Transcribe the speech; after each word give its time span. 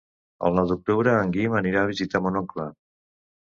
El 0.47 0.55
nou 0.59 0.69
d'octubre 0.71 1.13
en 1.27 1.35
Guim 1.37 1.59
anirà 1.61 1.85
a 1.87 1.93
visitar 1.95 2.25
mon 2.27 2.43
oncle. 2.45 2.69